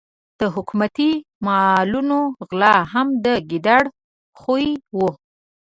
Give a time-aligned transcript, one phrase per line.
[0.39, 1.11] د حکومتي
[1.45, 2.19] مالونو
[2.49, 3.83] غلا هم د ګیدړ
[4.39, 5.09] خوی وو.